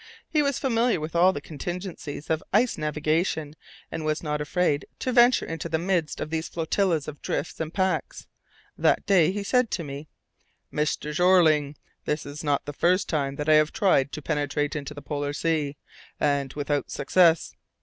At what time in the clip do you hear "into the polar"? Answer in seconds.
14.75-15.33